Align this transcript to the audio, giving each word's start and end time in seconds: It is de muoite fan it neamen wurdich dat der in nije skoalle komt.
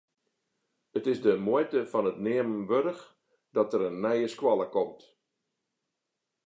It 0.99 1.05
is 1.11 1.19
de 1.25 1.33
muoite 1.47 1.79
fan 1.91 2.09
it 2.11 2.21
neamen 2.25 2.67
wurdich 2.69 3.03
dat 3.55 3.69
der 3.71 3.81
in 3.89 3.97
nije 4.03 4.27
skoalle 4.35 4.67
komt. 4.75 4.99